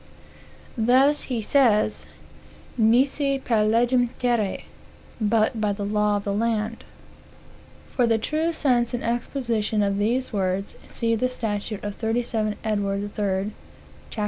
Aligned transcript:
Thus, 0.79 1.25
he 1.29 1.43
says: 1.43 2.07
"Nisi 2.75 3.37
per 3.37 3.63
legem 3.63 4.09
terrae. 4.17 4.63
But 5.21 5.61
by 5.61 5.73
the 5.73 5.85
law 5.85 6.17
of 6.17 6.23
the 6.23 6.33
land. 6.33 6.83
For 7.85 8.07
the 8.07 8.17
true 8.17 8.51
sense 8.51 8.95
and 8.95 9.03
exposition 9.03 9.83
of 9.83 9.99
these 9.99 10.33
words, 10.33 10.75
see 10.87 11.13
the 11.13 11.29
statute 11.29 11.81
f 11.83 11.93
37 11.93 12.55
Edw. 12.63 13.09
III., 13.15 13.51
cap. 14.09 14.19